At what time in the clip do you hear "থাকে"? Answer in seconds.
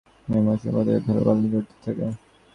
1.83-2.05